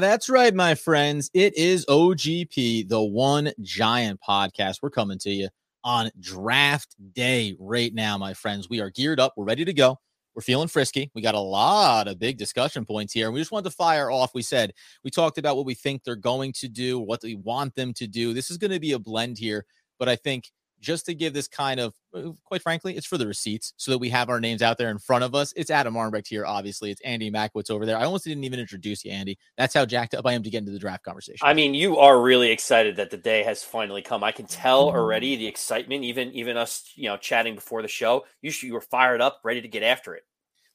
[0.00, 1.30] That's right, my friends.
[1.34, 4.76] It is OGP, the one giant podcast.
[4.80, 5.48] We're coming to you
[5.84, 8.70] on draft day right now, my friends.
[8.70, 9.34] We are geared up.
[9.36, 9.98] We're ready to go.
[10.34, 11.10] We're feeling frisky.
[11.14, 13.30] We got a lot of big discussion points here.
[13.30, 14.34] We just wanted to fire off.
[14.34, 14.72] We said
[15.04, 18.06] we talked about what we think they're going to do, what we want them to
[18.06, 18.32] do.
[18.32, 19.66] This is going to be a blend here,
[19.98, 23.26] but I think just to give this kind of, uh, quite frankly, it's for the
[23.26, 25.52] receipts so that we have our names out there in front of us.
[25.56, 26.90] It's Adam Armbrecht here, obviously.
[26.90, 27.96] It's Andy Mackowitz over there.
[27.96, 29.38] I almost didn't even introduce you, Andy.
[29.56, 31.46] That's how jacked up I am to get into the draft conversation.
[31.46, 34.24] I mean, you are really excited that the day has finally come.
[34.24, 38.24] I can tell already the excitement, even even us, you know, chatting before the show.
[38.42, 40.24] You, you were fired up, ready to get after it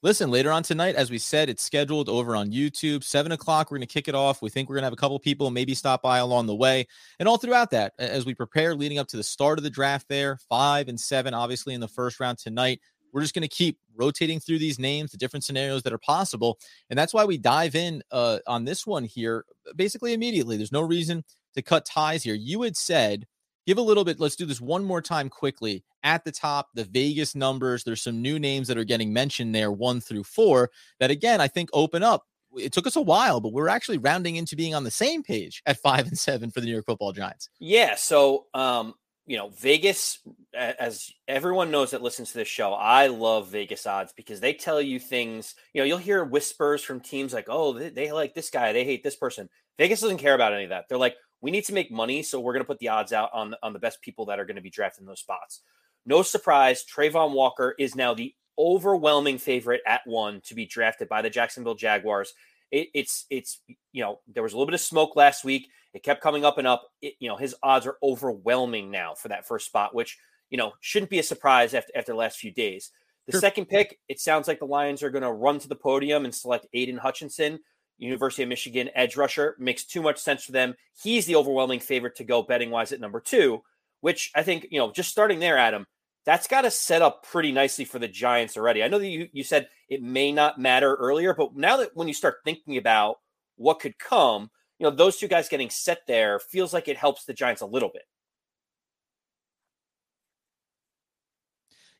[0.06, 3.04] listen, later on tonight, as we said, it's scheduled over on YouTube.
[3.04, 4.40] Seven o'clock, we're going to kick it off.
[4.40, 6.86] We think we're going to have a couple people maybe stop by along the way.
[7.20, 10.08] And all throughout that, as we prepare leading up to the start of the draft
[10.08, 12.82] there, five and seven, obviously, in the first round tonight.
[13.12, 16.60] We're just going to keep rotating through these names, the different scenarios that are possible.
[16.90, 20.58] And that's why we dive in uh, on this one here basically immediately.
[20.58, 21.24] There's no reason
[21.56, 22.36] to cut ties here.
[22.36, 23.26] You had said
[23.66, 24.20] give a little bit.
[24.20, 25.84] Let's do this one more time quickly.
[26.04, 27.84] At the top, the Vegas numbers.
[27.84, 31.48] There's some new names that are getting mentioned there, one through four, that again, I
[31.48, 32.26] think open up.
[32.58, 35.62] It took us a while, but we're actually rounding into being on the same page
[35.66, 37.50] at five and seven for the New York football giants.
[37.60, 37.96] Yeah.
[37.96, 38.94] So, um,
[39.28, 40.20] you know, Vegas,
[40.54, 44.80] as everyone knows that listens to this show, I love Vegas odds because they tell
[44.80, 45.56] you things.
[45.74, 48.86] You know, you'll hear whispers from teams like, oh, they, they like this guy, they
[48.86, 49.50] hate this person.
[49.80, 50.86] Vegas doesn't care about any of that.
[50.88, 53.30] They're like, we need to make money, so we're going to put the odds out
[53.32, 55.62] on on the best people that are going to be drafted in those spots.
[56.04, 61.22] No surprise, Travon Walker is now the overwhelming favorite at one to be drafted by
[61.22, 62.34] the Jacksonville Jaguars.
[62.72, 65.70] It, it's it's you know there was a little bit of smoke last week.
[65.94, 66.90] It kept coming up and up.
[67.04, 70.18] It, you know his odds are overwhelming now for that first spot, which
[70.50, 72.90] you know shouldn't be a surprise after after the last few days.
[73.28, 73.42] The sure.
[73.42, 76.34] second pick, it sounds like the Lions are going to run to the podium and
[76.34, 77.60] select Aidan Hutchinson.
[77.98, 80.76] University of Michigan edge rusher makes too much sense for them.
[81.02, 83.62] He's the overwhelming favorite to go betting wise at number two,
[84.02, 85.86] which I think, you know, just starting there, Adam,
[86.26, 88.84] that's got to set up pretty nicely for the Giants already.
[88.84, 92.08] I know that you, you said it may not matter earlier, but now that when
[92.08, 93.18] you start thinking about
[93.56, 97.26] what could come, you know, those two guys getting set there feels like it helps
[97.26, 98.04] the Giants a little bit.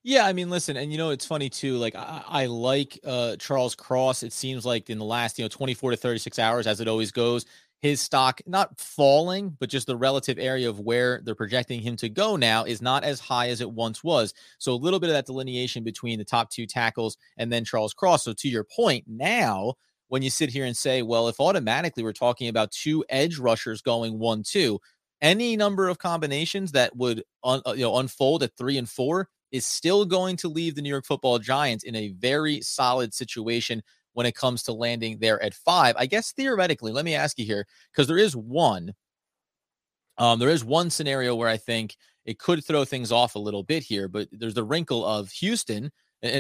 [0.08, 1.78] Yeah, I mean, listen, and you know, it's funny too.
[1.78, 4.22] Like, I, I, like uh, Charles Cross.
[4.22, 7.12] It seems like in the last, you know, 24 to 36 hours, as it always
[7.12, 7.44] goes,
[7.82, 12.10] his stock not falling, but just the relative area of where they're projecting him to
[12.10, 14.32] go now is not as high as it once was.
[14.60, 17.94] So a little bit of that delineation between the top two tackles and then Charles
[17.96, 18.26] Cross.
[18.26, 19.74] So to your point, now
[20.10, 23.82] when you sit here and say, well, if automatically we're talking about two edge rushers
[23.82, 24.80] going one two,
[25.22, 29.30] any number of combinations that would un, uh, you know unfold at three and four
[29.56, 33.82] is still going to leave the New York football giants in a very solid situation
[34.14, 35.96] when it comes to landing there at five.
[35.98, 38.94] I guess theoretically, let me ask you here, because there is one,
[40.18, 41.96] um, there is one scenario where I think
[42.26, 45.92] it could throw things off a little bit here, but there's the wrinkle of Houston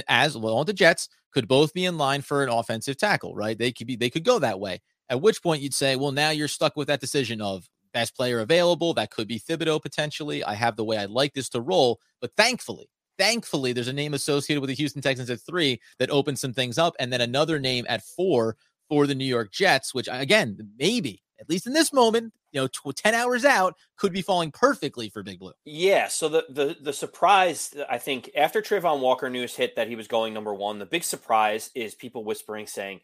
[0.07, 3.57] as well the Jets could both be in line for an offensive tackle, right?
[3.57, 4.81] They could be they could go that way.
[5.09, 8.39] At which point you'd say, well, now you're stuck with that decision of best player
[8.39, 8.93] available.
[8.93, 10.43] That could be Thibodeaux potentially.
[10.43, 14.13] I have the way I'd like this to roll, but thankfully, thankfully, there's a name
[14.13, 17.59] associated with the Houston Texans at three that opens some things up, and then another
[17.59, 18.57] name at four
[18.89, 22.67] for the New York Jets, which again, maybe at least in this moment, you know,
[22.91, 25.51] 10 hours out could be falling perfectly for Big Blue.
[25.65, 26.07] Yeah.
[26.07, 29.95] So the, the, the surprise, uh, I think after Travon Walker news hit that he
[29.95, 33.01] was going number one, the big surprise is people whispering saying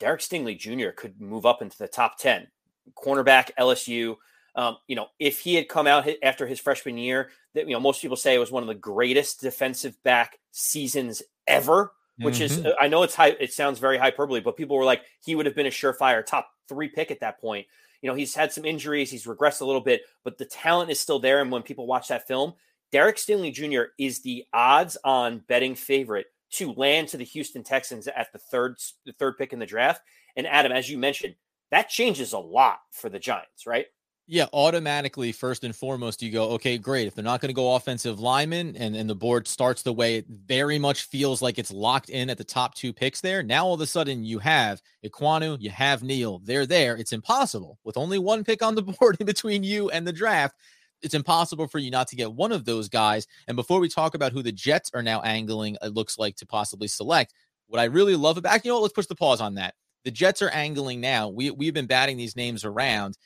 [0.00, 0.90] Derek Stingley Jr.
[0.96, 2.46] could move up into the top 10
[2.94, 4.16] cornerback LSU.
[4.56, 7.80] Um, you know, if he had come out after his freshman year, that you know
[7.80, 11.92] most people say it was one of the greatest defensive back seasons ever.
[12.18, 12.66] Which mm-hmm.
[12.66, 13.36] is, I know it's high.
[13.38, 16.48] It sounds very hyperbole, but people were like, he would have been a surefire top
[16.66, 17.66] three pick at that point.
[18.00, 20.98] You know, he's had some injuries, he's regressed a little bit, but the talent is
[20.98, 21.42] still there.
[21.42, 22.54] And when people watch that film,
[22.92, 23.90] Derek Stingley Jr.
[23.98, 29.12] is the odds-on betting favorite to land to the Houston Texans at the third the
[29.12, 30.02] third pick in the draft.
[30.36, 31.34] And Adam, as you mentioned,
[31.70, 33.86] that changes a lot for the Giants, right?
[34.28, 37.06] Yeah, automatically, first and foremost, you go, okay, great.
[37.06, 40.16] If they're not going to go offensive lineman and, and the board starts the way
[40.16, 43.66] it very much feels like it's locked in at the top two picks there, now
[43.66, 46.40] all of a sudden you have Ekwonu, you have Neal.
[46.40, 46.96] They're there.
[46.96, 47.78] It's impossible.
[47.84, 50.56] With only one pick on the board in between you and the draft,
[51.02, 53.28] it's impossible for you not to get one of those guys.
[53.46, 56.46] And before we talk about who the Jets are now angling, it looks like to
[56.46, 57.32] possibly select,
[57.68, 59.74] what I really love about, you know what, let's push the pause on that.
[60.04, 61.28] The Jets are angling now.
[61.28, 63.18] We, we've been batting these names around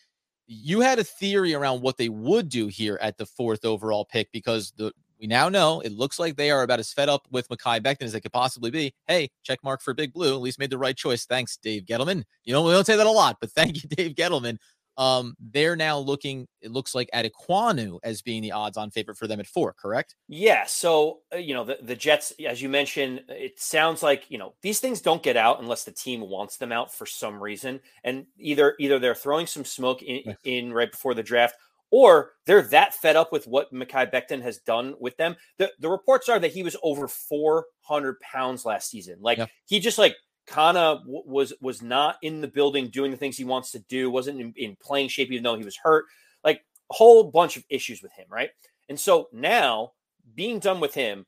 [0.52, 4.32] you had a theory around what they would do here at the fourth overall pick
[4.32, 7.48] because the we now know it looks like they are about as fed up with
[7.50, 8.92] Mekhi Becton as they could possibly be.
[9.06, 10.34] Hey, check mark for Big Blue.
[10.34, 11.26] At least made the right choice.
[11.26, 12.24] Thanks, Dave Gettleman.
[12.42, 14.56] You know, we don't say that a lot, but thank you, Dave Gettleman.
[15.00, 19.16] Um, they're now looking, it looks like at Ekwonu as being the odds on favorite
[19.16, 20.14] for them at four, correct?
[20.28, 20.66] Yeah.
[20.66, 24.52] So, uh, you know, the, the Jets, as you mentioned, it sounds like, you know,
[24.60, 27.80] these things don't get out unless the team wants them out for some reason.
[28.04, 31.54] And either, either they're throwing some smoke in, in right before the draft
[31.90, 35.34] or they're that fed up with what Mekhi Becton has done with them.
[35.56, 39.16] The, the reports are that he was over 400 pounds last season.
[39.20, 39.46] Like yeah.
[39.64, 40.14] he just like
[40.54, 44.40] w- was was not in the building doing the things he wants to do, wasn't
[44.40, 46.06] in, in, playing shape even though he was hurt.
[46.44, 48.50] Like a whole bunch of issues with him, right?
[48.88, 49.92] And so now
[50.34, 51.26] being done with him,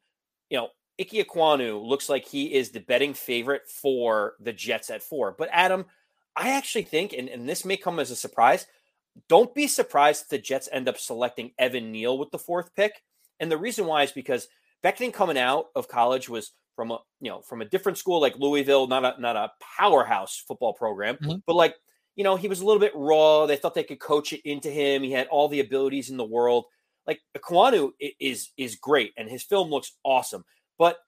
[0.50, 0.68] you know,
[1.00, 5.34] Ike Ekwonu looks like he is the betting favorite for the Jets at four.
[5.36, 5.86] But Adam,
[6.36, 8.66] I actually think, and, and this may come as a surprise,
[9.28, 13.02] don't be surprised if the Jets end up selecting Evan Neal with the fourth pick.
[13.40, 14.48] And the reason why is because
[14.82, 18.38] Becton coming out of college was from a you know from a different school like
[18.38, 21.36] Louisville, not a not a powerhouse football program, mm-hmm.
[21.46, 21.76] but like
[22.16, 23.46] you know he was a little bit raw.
[23.46, 25.02] They thought they could coach it into him.
[25.02, 26.66] He had all the abilities in the world.
[27.06, 27.90] Like Ekwonu
[28.20, 30.44] is is great, and his film looks awesome.
[30.78, 30.98] But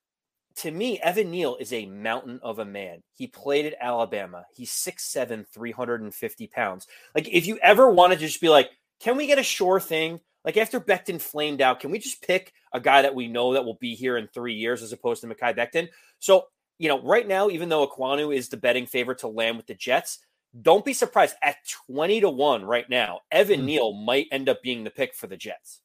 [0.57, 3.03] to me, Evan Neal is a mountain of a man.
[3.13, 4.45] He played at Alabama.
[4.55, 6.87] He's 6'7, 350 pounds.
[7.15, 8.71] Like, if you ever wanted to just be like,
[9.01, 10.21] can we get a sure thing?
[10.45, 13.65] Like, after Becton flamed out, can we just pick a guy that we know that
[13.65, 15.89] will be here in three years as opposed to Mekhi Becton?
[16.19, 16.49] So,
[16.79, 19.75] you know, right now, even though Ekwonu is the betting favorite to land with the
[19.75, 20.19] Jets,
[20.61, 21.57] don't be surprised at
[21.87, 23.21] 20 to 1 right now.
[23.31, 23.67] Evan mm-hmm.
[23.67, 25.81] Neal might end up being the pick for the Jets.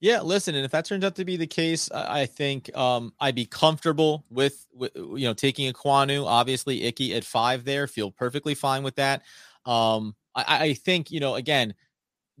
[0.00, 3.36] Yeah, listen, and if that turns out to be the case, I, think um, I'd
[3.36, 6.26] be comfortable with, with you know taking Ekwonu.
[6.26, 9.22] Obviously, Ickey at five there, feel perfectly fine with that.
[9.64, 11.74] Um, I, I think you know again,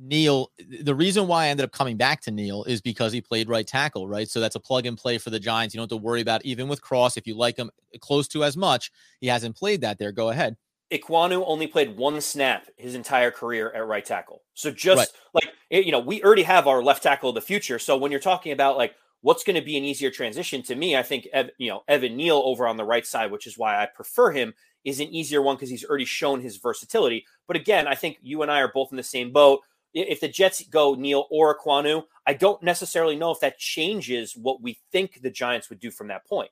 [0.02, 0.50] Neal.
[0.80, 3.66] The reason why I ended up coming back to Neal is because he played right
[3.66, 4.28] tackle, right?
[4.28, 5.74] So that's a plug and play for the Giants.
[5.74, 8.28] You don't have to worry about even with Cross if you like him uh, close
[8.28, 8.90] to as much.
[9.20, 10.12] He hasn't played that there.
[10.12, 10.56] Go ahead.
[10.92, 14.42] Ekwonu only played one snap his entire career at right tackle.
[14.54, 15.42] So just right.
[15.44, 17.78] like you know, we already have our left tackle of the future.
[17.78, 20.96] So when you're talking about like what's going to be an easier transition to me,
[20.96, 23.86] I think you know Evan Neal over on the right side, which is why I
[23.86, 24.52] prefer him,
[24.84, 27.24] is an easier one because he's already shown his versatility.
[27.46, 29.60] But again, I think you and I are both in the same boat.
[29.94, 34.62] If the Jets go Neal or Ekwonu, I don't necessarily know if that changes what
[34.62, 36.50] we think the Giants would do from that point.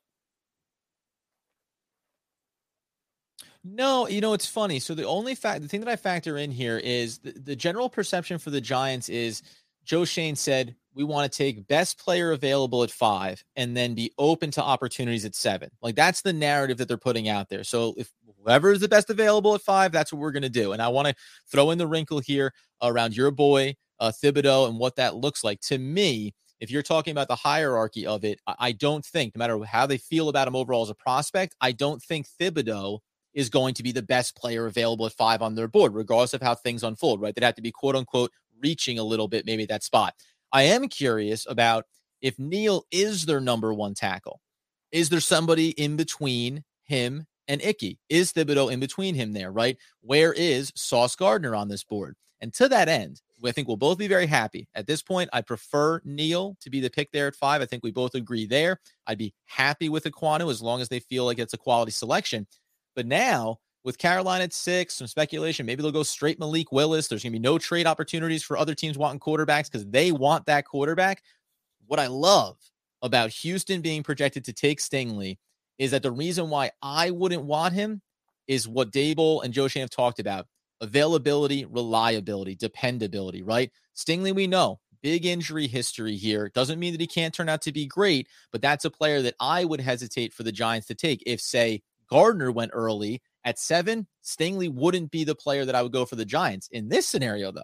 [3.62, 4.78] No, you know it's funny.
[4.78, 7.90] So the only fact, the thing that I factor in here is the, the general
[7.90, 9.42] perception for the Giants is
[9.84, 14.12] Joe Schoen said we want to take best player available at five and then be
[14.18, 15.70] open to opportunities at seven.
[15.82, 17.64] Like that's the narrative that they're putting out there.
[17.64, 18.10] So if
[18.42, 20.72] whoever is the best available at five, that's what we're going to do.
[20.72, 21.14] And I want to
[21.50, 22.52] throw in the wrinkle here
[22.82, 25.60] around your boy uh, Thibodeaux and what that looks like.
[25.62, 29.62] To me, if you're talking about the hierarchy of it, I don't think, no matter
[29.64, 33.00] how they feel about him overall as a prospect, I don't think Thibodeaux
[33.32, 36.42] is going to be the best player available at five on their board, regardless of
[36.42, 37.34] how things unfold, right?
[37.34, 40.14] They'd have to be quote unquote reaching a little bit, maybe that spot.
[40.52, 41.86] I am curious about
[42.20, 44.40] if Neal is their number one tackle.
[44.92, 47.98] Is there somebody in between him and Ickey?
[48.08, 49.76] Is Thibodeaux in between him there, right?
[50.02, 52.14] Where is Sauce Gardner on this board?
[52.40, 54.68] And to that end, I think we'll both be very happy.
[54.74, 57.60] At this point, I prefer Neal to be the pick there at five.
[57.60, 58.80] I think we both agree there.
[59.06, 62.46] I'd be happy with Ekwonu as long as they feel like it's a quality selection.
[62.94, 67.08] But now with Carolina at six, some speculation, maybe they'll go straight Malik Willis.
[67.08, 70.46] There's going to be no trade opportunities for other teams wanting quarterbacks because they want
[70.46, 71.22] that quarterback.
[71.88, 72.58] What I love
[73.02, 75.38] about Houston being projected to take Stingley
[75.80, 78.02] is that the reason why I wouldn't want him
[78.46, 80.46] is what Daboll and Joe Schoen have talked about
[80.82, 83.72] availability, reliability, dependability, right?
[83.96, 86.50] Stingley, we know big injury history here.
[86.54, 89.36] Doesn't mean that he can't turn out to be great, but that's a player that
[89.40, 94.06] I would hesitate for the Giants to take if, say, Gardner went early at seven,
[94.22, 96.68] Stingley wouldn't be the player that I would go for the Giants.
[96.72, 97.62] In this scenario, though,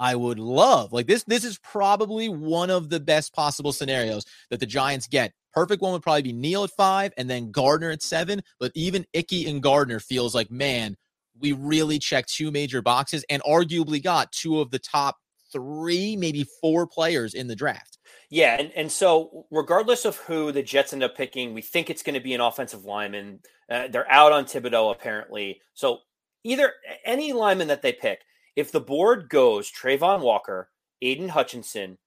[0.00, 1.22] I would love like this.
[1.24, 5.32] This is probably one of the best possible scenarios that the Giants get.
[5.52, 8.42] Perfect one would probably be Neal at five and then Gardner at seven.
[8.58, 10.96] But even Ickey and Gardner feels like, man,
[11.38, 15.16] we really checked two major boxes and arguably got two of the top
[15.52, 17.98] three, maybe four players in the draft.
[18.30, 22.02] Yeah, and, and so regardless of who the Jets end up picking, we think it's
[22.02, 23.40] going to be an offensive lineman.
[23.68, 25.60] Uh, they're out on Thibodeaux, apparently.
[25.74, 25.98] So
[26.44, 26.72] either
[27.04, 28.20] any lineman that they pick,
[28.60, 30.68] if the board goes Travon Walker,
[31.02, 31.98] Aidan Hutchinson,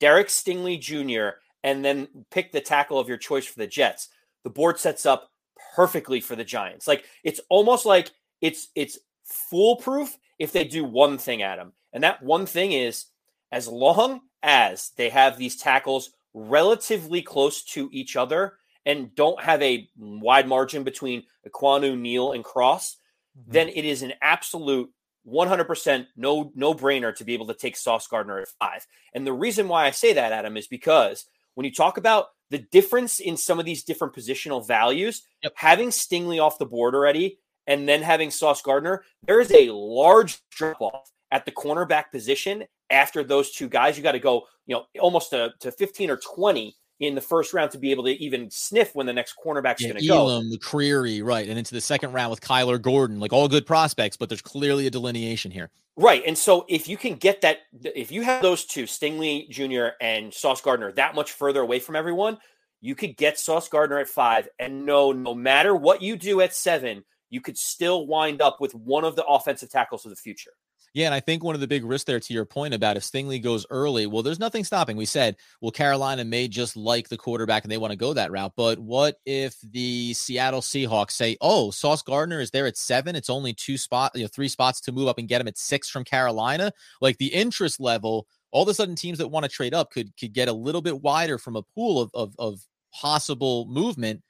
[0.00, 4.08] Derek Stingley Jr., and then pick the tackle of your choice for the Jets,
[4.44, 5.30] the board sets up
[5.74, 6.88] perfectly for the Giants.
[6.88, 11.72] Like it's almost like it's it's foolproof if they do one thing, Adam.
[11.92, 13.06] And that one thing is
[13.52, 18.54] as long as they have these tackles relatively close to each other
[18.86, 22.96] and don't have a wide margin between Ekwonu, Neal, and Cross,
[23.38, 23.52] mm-hmm.
[23.52, 24.90] then it is an absolute
[25.26, 28.86] 100% no no brainer to be able to take Sauce Gardner at five.
[29.14, 32.58] And the reason why I say that, Adam, is because when you talk about the
[32.58, 35.52] difference in some of these different positional values, yep.
[35.56, 40.38] having Stingley off the board already and then having Sauce Gardner, there is a large
[40.50, 43.96] drop off at the cornerback position after those two guys.
[43.96, 47.54] You got to go, you know, almost to, to 15 or 20 in the first
[47.54, 50.28] round to be able to even sniff when the next cornerback's yeah, going to go.
[50.28, 54.16] Elam, McCreary, right, and into the second round with Kyler Gordon, like all good prospects,
[54.16, 55.70] but there's clearly a delineation here.
[55.96, 59.94] Right, and so if you can get that, if you have those two, Stingley Jr.
[60.00, 62.38] and Sauce Gardner, that much further away from everyone,
[62.82, 66.54] you could get Sauce Gardner at five, and no, no matter what you do at
[66.54, 70.52] seven, you could still wind up with one of the offensive tackles of the future.
[70.92, 73.04] Yeah, and I think one of the big risks there to your point about if
[73.04, 74.96] Stingley goes early, well, there's nothing stopping.
[74.96, 78.32] We said, well, Carolina may just like the quarterback and they want to go that
[78.32, 78.54] route.
[78.56, 83.14] But what if the Seattle Seahawks say, oh, Sauce Gardner is there at seven?
[83.14, 85.58] It's only two spots, you know, three spots to move up and get him at
[85.58, 86.72] six from Carolina.
[87.00, 90.16] Like the interest level, all of a sudden teams that want to trade up could
[90.18, 94.22] could get a little bit wider from a pool of of, of possible movement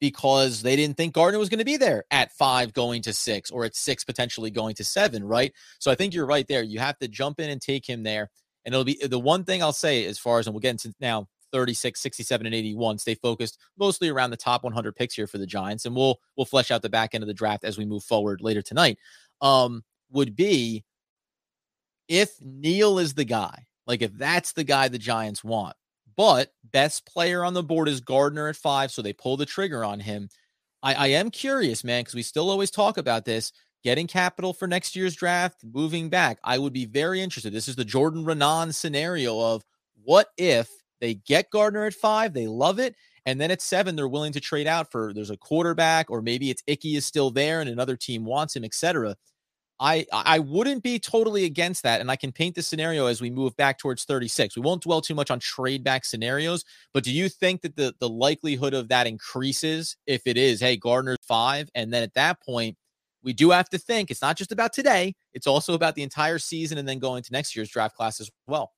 [0.00, 3.50] because they didn't think Gardner was going to be there at five going to six
[3.50, 5.52] or at six potentially going to seven, right?
[5.78, 6.62] So I think you're right there.
[6.62, 8.30] You have to jump in and take him there.
[8.64, 10.94] And it'll be the one thing I'll say as far as, and we'll get into
[11.00, 12.98] now 36, 67, and 81.
[12.98, 15.86] Stay focused mostly around the top 100 picks here for the Giants.
[15.86, 18.40] And we'll, we'll flesh out the back end of the draft as we move forward
[18.40, 18.98] later tonight.
[19.40, 20.84] Um, would be
[22.08, 25.76] if Neal is the guy, like if that's the guy the Giants want,
[26.18, 29.84] but best player on the board is Gardner at five, so they pull the trigger
[29.84, 30.28] on him.
[30.82, 33.52] I, I am curious, man, because we still always talk about this
[33.84, 36.40] getting capital for next year's draft, moving back.
[36.42, 37.52] I would be very interested.
[37.52, 39.62] This is the Jordan Raanan scenario of
[40.02, 40.68] what if
[41.00, 44.40] they get Gardner at five, they love it, and then at seven, they're willing to
[44.40, 47.96] trade out for there's a quarterback, or maybe it's Ickey is still there and another
[47.96, 49.14] team wants him, etc.
[49.80, 53.30] I I wouldn't be totally against that, and I can paint the scenario as we
[53.30, 54.56] move back towards 36.
[54.56, 57.94] We won't dwell too much on trade back scenarios, but do you think that the
[58.00, 62.42] the likelihood of that increases if it is, hey, Gardner's five, and then at that
[62.44, 62.76] point,
[63.22, 66.38] we do have to think it's not just about today; it's also about the entire
[66.40, 68.72] season, and then going to next year's draft class as well.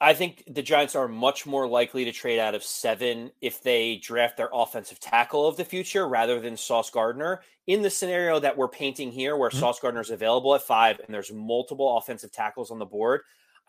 [0.00, 3.96] I think the Giants are much more likely to trade out of seven if they
[3.96, 7.40] draft their offensive tackle of the future rather than Sauce Gardner.
[7.66, 9.58] In the scenario that we're painting here, where mm-hmm.
[9.58, 13.22] Sauce Gardner is available at five and there's multiple offensive tackles on the board,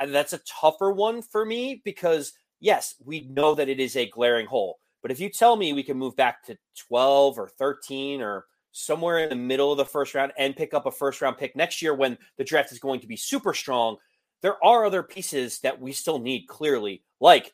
[0.05, 4.46] that's a tougher one for me because, yes, we know that it is a glaring
[4.46, 4.79] hole.
[5.01, 6.57] But if you tell me we can move back to
[6.88, 10.86] 12 or 13 or somewhere in the middle of the first round and pick up
[10.86, 13.98] a first round pick next year when the draft is going to be super strong,
[14.41, 17.53] there are other pieces that we still need clearly, like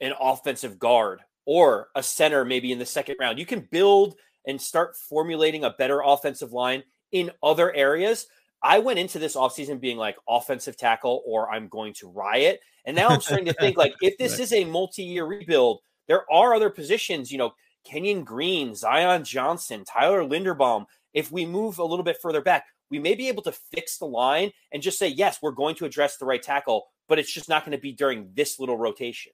[0.00, 3.38] an offensive guard or a center maybe in the second round.
[3.38, 4.16] You can build
[4.46, 8.26] and start formulating a better offensive line in other areas.
[8.62, 12.60] I went into this offseason being like offensive tackle or I'm going to riot.
[12.86, 14.40] And now I'm starting to think like if this right.
[14.40, 17.52] is a multi-year rebuild, there are other positions, you know,
[17.84, 20.86] Kenyon Green, Zion Johnson, Tyler Linderbaum.
[21.12, 24.06] If we move a little bit further back, we may be able to fix the
[24.06, 27.48] line and just say, yes, we're going to address the right tackle, but it's just
[27.48, 29.32] not going to be during this little rotation.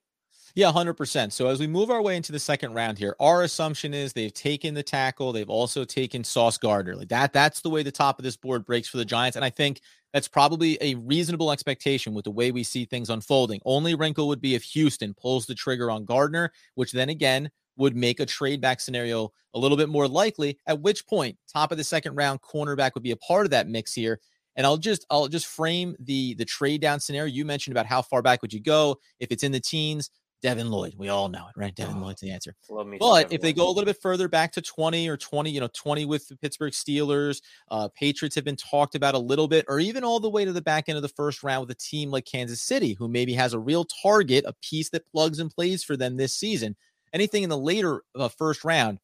[0.55, 1.33] Yeah, 100%.
[1.33, 4.35] So as we move our way into the second round here, our assumption is they've
[4.35, 6.97] taken the tackle, they've also taken Sauce Gardner.
[6.97, 9.45] Like that that's the way the top of this board breaks for the Giants and
[9.45, 9.81] I think
[10.13, 13.61] that's probably a reasonable expectation with the way we see things unfolding.
[13.65, 17.49] Only wrinkle would be if Houston pulls the trigger on Gardner, which then again
[17.81, 20.59] would make a trade back scenario a little bit more likely.
[20.67, 23.69] At which point, top of the second round, cornerback would be a part of that
[23.69, 24.21] mix here.
[24.57, 27.33] And I'll just I'll just frame the the trade down scenario.
[27.33, 30.11] You mentioned about how far back would you go if it's in the teens.
[30.43, 31.75] Devin Lloyd, we all know it, right?
[31.75, 32.55] Devin oh, Lloyd's the answer.
[32.99, 35.69] but if they go a little bit further back to 20 or 20, you know,
[35.75, 39.81] 20 with the Pittsburgh Steelers, uh, Patriots have been talked about a little bit, or
[39.81, 42.11] even all the way to the back end of the first round with a team
[42.11, 45.85] like Kansas City, who maybe has a real target, a piece that plugs and plays
[45.85, 46.75] for them this season
[47.13, 48.99] anything in the later uh, first round,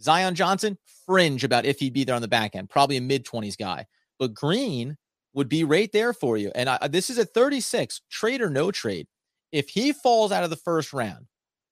[0.00, 3.24] Zion Johnson, fringe about if he'd be there on the back end, probably a mid
[3.24, 3.86] 20s guy.
[4.18, 4.96] But Green
[5.34, 6.50] would be right there for you.
[6.54, 9.06] And I, this is at 36, trade or no trade.
[9.52, 11.26] If he falls out of the first round,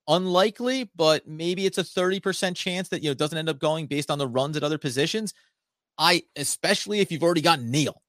[0.07, 4.09] unlikely, but maybe it's a 30% chance that, you know, doesn't end up going based
[4.11, 5.33] on the runs at other positions.
[5.97, 8.01] I, especially if you've already got Neal,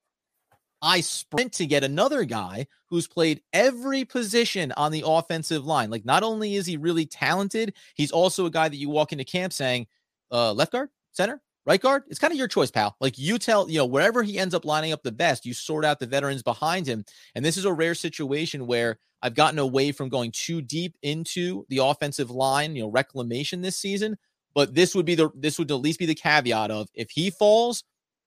[0.82, 5.90] I sprint to get another guy who's played every position on the offensive line.
[5.90, 9.24] Like, not only is he really talented, he's also a guy that you walk into
[9.24, 9.86] camp saying,
[10.32, 12.96] uh, left guard, center, right guard, it's kind of your choice, pal.
[13.00, 15.84] Like you tell, you know, wherever he ends up lining up the best, you sort
[15.84, 17.04] out the veterans behind him.
[17.34, 21.66] And this is a rare situation where I've gotten away from going too deep into
[21.68, 24.16] the offensive line, you know, reclamation this season.
[24.54, 27.30] But this would be the this would at least be the caveat of if he
[27.30, 27.84] falls,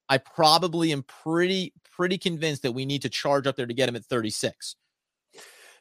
[0.07, 3.89] I probably am pretty pretty convinced that we need to charge up there to get
[3.89, 4.75] him at 36.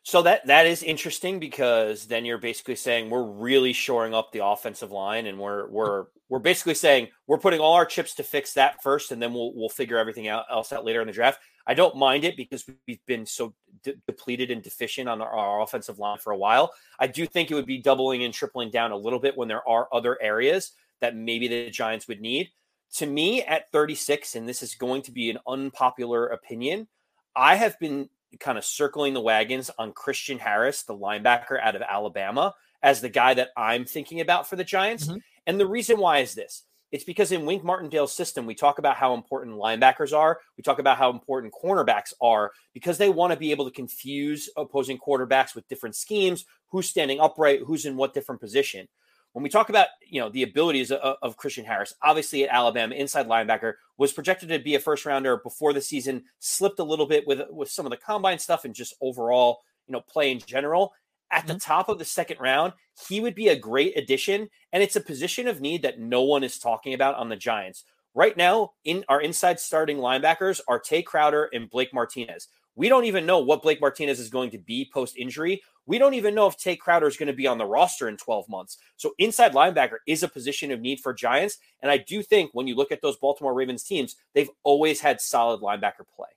[0.04, 4.44] So that that is interesting because then you're basically saying we're really shoring up the
[4.44, 8.54] offensive line, and we're we're we're basically saying we're putting all our chips to fix
[8.54, 11.40] that first, and then we'll we'll figure everything out, else out later in the draft.
[11.68, 13.54] I don't mind it because we've been so
[13.84, 16.72] de- depleted and deficient on our, our, offensive line for a while.
[16.98, 19.66] I do think it would be doubling and tripling down a little bit when there
[19.68, 22.50] are other areas that maybe the Giants would need.
[22.96, 26.88] To me, at 36, and this is going to be an unpopular opinion,
[27.34, 28.08] I have been
[28.38, 33.08] kind of circling the wagons on Christian Harris, the linebacker out of Alabama, as the
[33.08, 35.06] guy that I'm thinking about for the Giants.
[35.06, 35.18] Mm-hmm.
[35.46, 38.96] And the reason why is this it's because in Wink Martindale's system, we talk about
[38.96, 40.38] how important linebackers are.
[40.58, 44.50] We talk about how important cornerbacks are because they want to be able to confuse
[44.58, 48.88] opposing quarterbacks with different schemes, who's standing upright, who's in what different position
[49.32, 52.94] when we talk about you know the abilities of, of, Christian Harris, obviously at Alabama,
[52.94, 57.06] inside linebacker was projected to be a first rounder before the season, slipped a little
[57.06, 60.38] bit with with some of the combine stuff and just overall you know play in
[60.38, 60.92] general.
[61.30, 61.54] At mm-hmm.
[61.54, 62.74] the top of the second round,
[63.08, 66.44] he would be a great addition, and it's a position of need that no one
[66.44, 67.84] is talking about on the Giants
[68.14, 68.72] right now.
[68.84, 72.48] In our inside starting linebackers are Tae Crowder and Blake Martinez.
[72.74, 75.62] We don't even know what Blake Martinez is going to be post injury.
[75.86, 78.16] We don't even know if Tae Crowder is going to be on the roster in
[78.16, 78.78] 12 months.
[78.96, 81.58] So inside linebacker is a position of need for Giants.
[81.80, 85.20] And I do think when you look at those Baltimore Ravens teams, they've always had
[85.20, 86.28] solid linebacker play.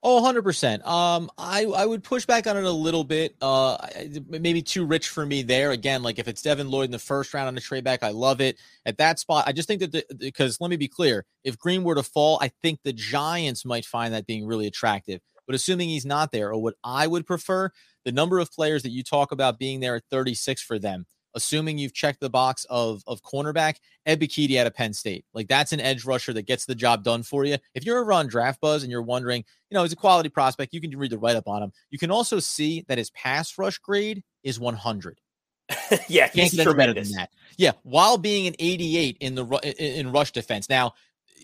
[0.00, 0.86] Oh, 100%.
[0.86, 3.34] Um, I, I would push back on it a little bit.
[3.42, 3.76] Uh,
[4.28, 5.72] maybe too rich for me there.
[5.72, 8.10] Again, like if it's Devin Lloyd in the first round on the trade back, I
[8.10, 8.58] love it.
[8.86, 11.96] At that spot, I just think that because let me be clear, if Green were
[11.96, 15.20] to fall, I think the Giants might find that being really attractive.
[15.46, 17.72] But assuming he's not there, or what I would prefer,
[18.08, 21.76] the number of players that you talk about being there at 36 for them, assuming
[21.76, 23.74] you've checked the box of of cornerback,
[24.06, 25.26] Ebiketie out of Penn State.
[25.34, 27.58] Like that's an edge rusher that gets the job done for you.
[27.74, 30.72] If you're ever on draft buzz and you're wondering, you know, he's a quality prospect,
[30.72, 31.70] you can read the write up on him.
[31.90, 35.20] You can also see that his pass rush grade is 100.
[36.08, 37.28] yeah, he's Can't better than that.
[37.58, 39.44] Yeah, while being an 88 in the
[39.98, 40.70] in rush defense.
[40.70, 40.94] Now,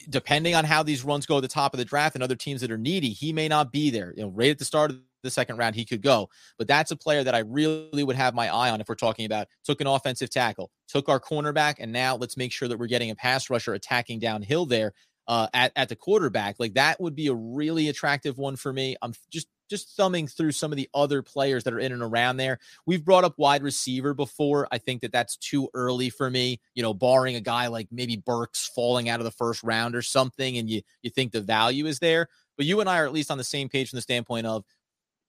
[0.08, 2.62] depending on how these runs go at the top of the draft and other teams
[2.62, 4.14] that are needy, he may not be there.
[4.16, 6.28] You know, right at the start of the second round, he could go.
[6.58, 9.26] But that's a player that I really would have my eye on if we're talking
[9.26, 12.86] about took an offensive tackle, took our cornerback, and now let's make sure that we're
[12.86, 14.92] getting a pass rusher attacking downhill there
[15.28, 16.56] uh, at, at the quarterback.
[16.58, 18.96] Like that would be a really attractive one for me.
[19.02, 22.36] I'm just just thumbing through some of the other players that are in and around
[22.36, 22.58] there.
[22.84, 24.68] We've brought up wide receiver before.
[24.70, 28.16] I think that that's too early for me, you know, barring a guy like maybe
[28.16, 31.86] Burks falling out of the first round or something and you you think the value
[31.86, 32.28] is there.
[32.56, 34.64] But you and I are at least on the same page from the standpoint of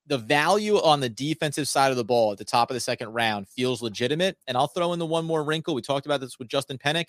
[0.07, 3.09] the value on the defensive side of the ball at the top of the second
[3.09, 4.37] round feels legitimate.
[4.47, 5.73] And I'll throw in the one more wrinkle.
[5.73, 7.07] We talked about this with Justin Penik.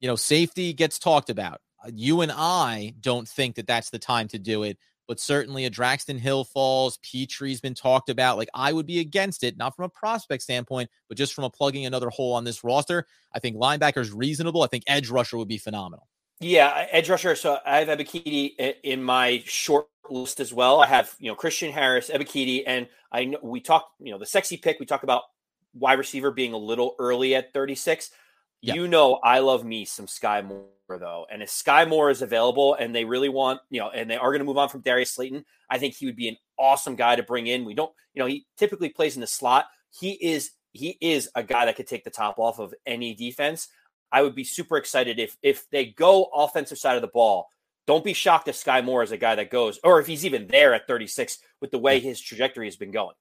[0.00, 1.60] You know, safety gets talked about.
[1.84, 4.78] Uh, you and I don't think that that's the time to do it
[5.10, 6.98] but certainly a Daxton Hill falls.
[6.98, 8.38] Pitre's been talked about.
[8.38, 11.50] Like I would be against it, not from a prospect standpoint, but just from a
[11.50, 13.08] plugging another hole on this roster.
[13.32, 14.62] I think linebacker is reasonable.
[14.62, 16.06] I think edge rusher would be phenomenal.
[16.38, 17.34] Yeah, edge rusher.
[17.34, 20.80] So I have Ebiketie in my short list as well.
[20.80, 24.00] I have you know Christian Harris, Ebiketie, and I know we talked.
[24.00, 24.80] You know the sexy pick.
[24.80, 25.22] We talk about
[25.74, 28.10] wide receiver being a little early at 36.
[28.62, 28.76] Yep.
[28.76, 31.26] You know I love me some Skyy Moore though.
[31.30, 34.30] And if Skyy Moore is available and they really want, you know, and they are
[34.30, 37.16] going to move on from Darius Slayton, I think he would be an awesome guy
[37.16, 37.64] to bring in.
[37.64, 39.66] We don't, you know, he typically plays in the slot.
[39.90, 43.68] He is he is a guy that could take the top off of any defense.
[44.12, 47.48] I would be super excited if if they go offensive side of the ball.
[47.90, 50.46] Don't be shocked if Skyy Moore is a guy that goes, or if he's even
[50.46, 53.16] there at 36 with the way his trajectory has been going.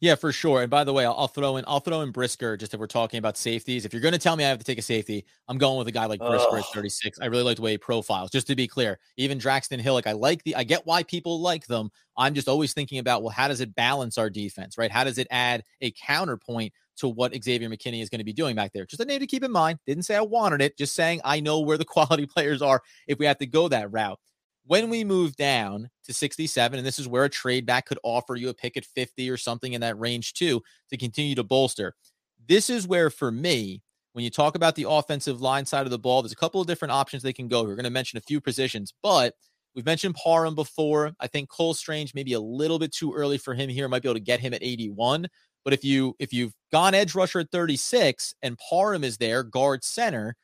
[0.00, 0.62] Yeah, for sure.
[0.62, 2.86] And by the way, I'll, I'll, throw in I'll throw in Brisker just if we're
[2.86, 3.84] talking about safeties.
[3.84, 5.86] If you're going to tell me I have to take a safety, I'm going with
[5.86, 7.18] a guy like Brisker at 36.
[7.20, 8.30] I really like the way he profiles.
[8.30, 11.38] Just to be clear, even Daxton Hill, like I like the I get why people
[11.38, 11.90] like them.
[12.16, 14.90] I'm just always thinking about well, how does it balance our defense, right?
[14.90, 18.56] How does it add a counterpoint to what Xavier McKinney is going to be doing
[18.56, 18.86] back there?
[18.86, 19.78] Just a name to keep in mind.
[19.86, 23.18] Didn't say I wanted it, just saying I know where the quality players are if
[23.18, 24.18] we have to go that route
[24.70, 28.36] when we move down to 67, and this is where a trade back could offer
[28.36, 31.96] you a pick at 50 or something in that range too to continue to bolster.
[32.48, 33.82] This is where, for me,
[34.12, 36.68] when you talk about the offensive line side of the ball, there's a couple of
[36.68, 37.64] different options they can go.
[37.64, 39.34] We're going to mention a few positions, but
[39.74, 41.12] we've mentioned Parham before.
[41.18, 43.88] I think Cole Strange maybe a little bit too early for him here.
[43.88, 45.26] Might be able to get him at 81.
[45.64, 49.84] But if you if you've gone edge rusher at 36 and Parham is there, guard
[49.84, 50.36] center,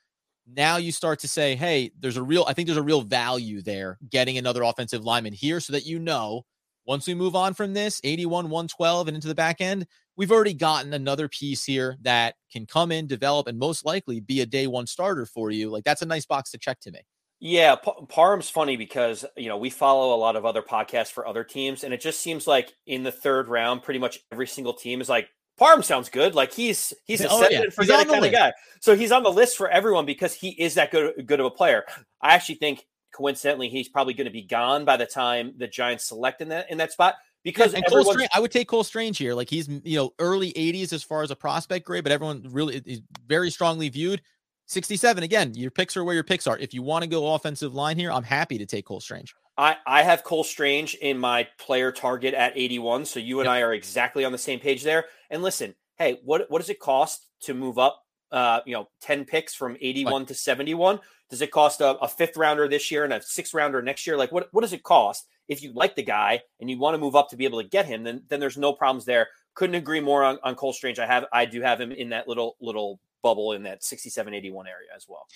[0.46, 3.62] now you start to say, hey, there's a real, I think there's a real value
[3.62, 6.44] there getting another offensive lineman here so that you know
[6.86, 10.54] once we move on from this 81, 112 and into the back end, we've already
[10.54, 14.68] gotten another piece here that can come in, develop, and most likely be a day
[14.68, 15.68] one starter for you.
[15.68, 17.00] Like that's a nice box to check to me.
[17.38, 21.26] Yeah, P- Parham's funny because you know we follow a lot of other podcasts for
[21.26, 24.72] other teams, and it just seems like in the third round, pretty much every single
[24.72, 26.34] team is like Parham sounds good.
[26.34, 27.62] Like he's he's a oh, yeah.
[27.74, 28.52] for that kind of guy.
[28.80, 31.50] So he's on the list for everyone because he is that good good of a
[31.50, 31.84] player.
[32.20, 36.06] I actually think coincidentally he's probably going to be gone by the time the Giants
[36.06, 39.16] select in that in that spot because yeah, Cole Strange, I would take Cole Strange
[39.18, 39.34] here.
[39.34, 42.82] Like he's you know early 80s as far as a prospect grade, but everyone really
[42.84, 44.20] is very strongly viewed.
[44.66, 45.54] 67 again.
[45.54, 46.58] Your picks are where your picks are.
[46.58, 49.34] If you want to go offensive line here, I'm happy to take Cole Strange.
[49.58, 53.06] I, I have Cole Strange in my player target at 81.
[53.06, 53.54] So you and yep.
[53.54, 55.06] I are exactly on the same page there.
[55.30, 58.02] And listen, hey, what what does it cost to move up?
[58.30, 60.28] Uh, you know, 10 picks from 81 right.
[60.28, 61.00] to 71.
[61.30, 64.16] Does it cost a, a fifth rounder this year and a sixth rounder next year?
[64.16, 65.26] Like, what what does it cost?
[65.48, 67.68] if you like the guy and you want to move up to be able to
[67.68, 69.28] get him, then then there's no problems there.
[69.54, 70.98] Couldn't agree more on, on Cole Strange.
[70.98, 74.66] I have I do have him in that little little bubble in that 67 81
[74.66, 75.26] area as well.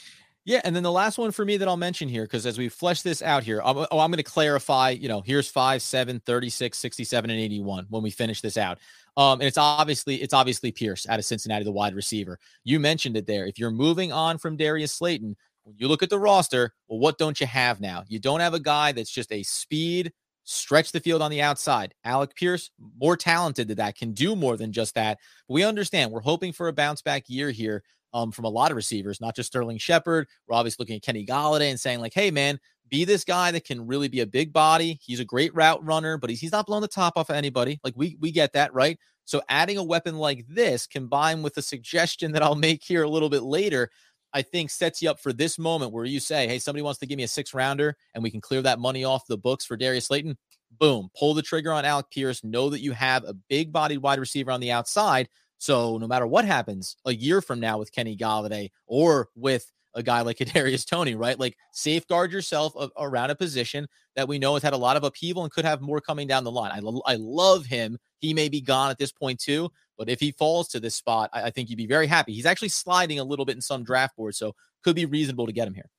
[0.46, 2.70] Yeah, and then the last one for me that I'll mention here, because as we
[2.70, 6.18] flesh this out here, I'm, oh, I'm going to clarify, you know, here's 5, 7,
[6.20, 8.78] 36, 67, and 81 when we finish this out.
[9.18, 12.38] Um, and it's obviously it's obviously Pierce out of Cincinnati, the wide receiver.
[12.64, 13.46] You mentioned it there.
[13.46, 17.18] If you're moving on from Darius Slayton, when you look at the roster, well, what
[17.18, 18.04] don't you have now?
[18.08, 20.12] You don't have a guy that's just a speed,
[20.44, 21.94] stretch the field on the outside.
[22.04, 25.18] Alec Pierce, more talented than that, can do more than just that.
[25.48, 28.70] But we understand we're hoping for a bounce back year here um, from a lot
[28.70, 30.26] of receivers, not just Sterling Shepard.
[30.48, 33.64] We're obviously looking at Kenny Golladay and saying, like, hey, man, be this guy that
[33.64, 34.98] can really be a big body.
[35.02, 37.78] He's a great route runner, but he's, he's not blowing the top off of anybody.
[37.84, 38.98] Like, we, we get that, right?
[39.26, 43.08] So adding a weapon like this combined with a suggestion that I'll make here a
[43.08, 43.88] little bit later
[44.32, 47.06] I think sets you up for this moment where you say, hey, somebody wants to
[47.06, 49.76] give me a six rounder and we can clear that money off the books for
[49.76, 50.36] Darius Slayton.
[50.78, 52.44] Boom, pull the trigger on Alec Pierce.
[52.44, 55.28] Know that you have a big bodied wide receiver on the outside.
[55.58, 60.02] So no matter what happens a year from now with Kenny Golladay or with a
[60.02, 61.38] guy like Kadarius Toney, right?
[61.38, 65.04] Like safeguard yourself a, around a position that we know has had a lot of
[65.04, 66.72] upheaval and could have more coming down the line.
[66.72, 67.98] I, lo- I love him.
[68.18, 71.28] He may be gone at this point too, but if he falls to this spot,
[71.30, 72.32] I, I think you'd be very happy.
[72.32, 75.52] He's actually sliding a little bit in some draft boards, so could be reasonable to
[75.52, 75.90] get him here.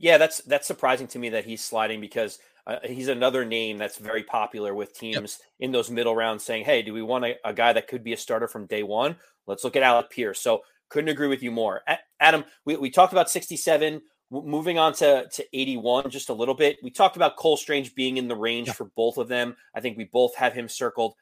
[0.00, 3.98] Yeah, that's that's surprising to me that he's sliding because uh, he's another name that's
[3.98, 5.48] very popular with teams yep.
[5.60, 8.12] in those middle rounds saying, "Hey, do we want a, a, guy that could be
[8.12, 9.14] a starter from day one?
[9.46, 11.82] Let's look at Alec Pierce." So couldn't agree with you more,
[12.18, 12.44] Adam.
[12.64, 14.02] We, we talked about sixty-seven.
[14.28, 16.78] Moving on to, to 81 just a little bit.
[16.82, 19.54] We talked about Cole Strange being in the range for both of them.
[19.72, 21.14] I think we both have him circled.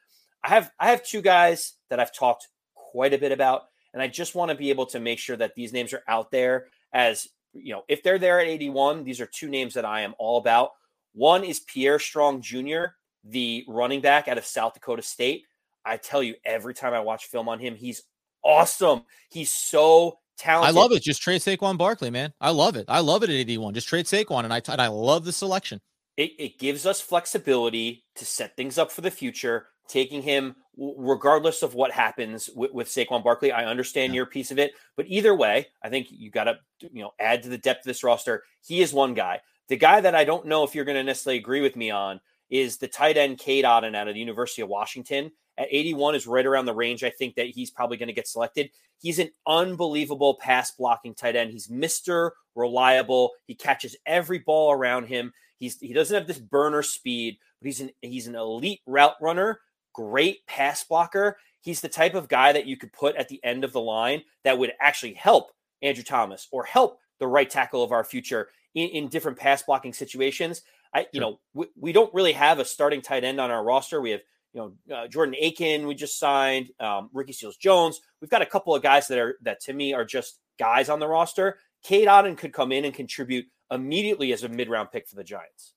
[0.43, 4.07] I have I have two guys that I've talked quite a bit about, and I
[4.07, 7.27] just want to be able to make sure that these names are out there as
[7.55, 10.37] you know, if they're there at 81, these are two names that I am all
[10.37, 10.71] about.
[11.13, 12.85] One is Pierre Strong Jr.,
[13.23, 15.43] the running back out of South Dakota State.
[15.85, 18.03] I tell you, every time I watch film on him, he's
[18.43, 19.03] awesome.
[19.29, 20.75] He's so talented.
[20.75, 21.01] I love it.
[21.01, 22.33] Just trade Saquon Barkley, man.
[22.41, 22.85] I love it.
[22.87, 23.73] I love it at 81.
[23.73, 25.79] Just trade Saquon, and I and I love the selection.
[26.17, 31.63] It, it gives us flexibility to set things up for the future taking him regardless
[31.63, 33.51] of what happens with, with Saquon Barkley.
[33.51, 34.17] I understand yeah.
[34.17, 37.43] your piece of it, but either way, I think you got to you know add
[37.43, 38.43] to the depth of this roster.
[38.65, 39.41] He is one guy.
[39.67, 42.19] The guy that I don't know if you're going to necessarily agree with me on
[42.49, 45.31] is the tight end Cade Otton out of the University of Washington.
[45.57, 47.03] At 81 is right around the range.
[47.03, 48.69] I think that he's probably going to get selected.
[48.99, 51.51] He's an unbelievable pass blocking tight end.
[51.51, 52.31] He's Mr.
[52.55, 53.31] Reliable.
[53.47, 55.33] He catches every ball around him.
[55.57, 59.59] He's he doesn't have this burner speed, but he's an he's an elite route runner
[59.95, 61.37] great pass blocker.
[61.61, 64.23] He's the type of guy that you could put at the end of the line
[64.43, 68.89] that would actually help Andrew Thomas or help the right tackle of our future in,
[68.89, 70.61] in different pass blocking situations.
[70.93, 74.01] I, you know, we, we, don't really have a starting tight end on our roster.
[74.01, 74.21] We have,
[74.53, 78.01] you know, uh, Jordan Aiken, we just signed, um, Ricky Seals Jones.
[78.21, 80.99] We've got a couple of guys that are, that to me are just guys on
[80.99, 81.57] the roster.
[81.83, 85.23] Cade Otton could come in and contribute immediately as a mid round pick for the
[85.23, 85.74] Giants.